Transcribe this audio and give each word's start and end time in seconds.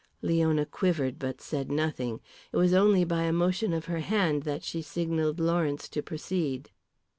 Leona 0.23 0.65
quivered 0.65 1.19
but 1.19 1.39
said 1.41 1.71
nothing. 1.71 2.21
It 2.51 2.57
was 2.57 2.73
only 2.73 3.03
by 3.03 3.21
a 3.25 3.31
motion 3.31 3.71
of 3.71 3.85
her 3.85 3.99
hand 3.99 4.41
that 4.49 4.63
she 4.63 4.81
signalled 4.81 5.39
Lawrence 5.39 5.87
to 5.89 6.01
proceed. 6.01 6.71